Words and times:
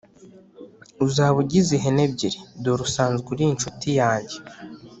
uzaba 1.05 1.35
ugize 1.43 1.71
ihene 1.77 2.01
ebyiri 2.07 2.39
dore 2.63 2.81
usanzwe 2.87 3.27
uri 3.33 3.43
inshuti 3.51 3.87
yange.” 3.99 4.37